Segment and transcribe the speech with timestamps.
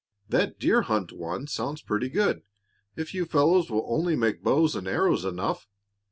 [0.29, 2.41] "That deer hunt one sounds pretty good,
[2.95, 5.67] if you fellows will only make bows and arrows enough.